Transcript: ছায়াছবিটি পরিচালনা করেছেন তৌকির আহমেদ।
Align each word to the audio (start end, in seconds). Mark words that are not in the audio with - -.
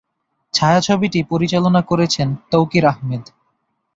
ছায়াছবিটি 0.53 1.19
পরিচালনা 1.23 1.81
করেছেন 1.81 2.27
তৌকির 2.51 2.85
আহমেদ। 2.85 3.23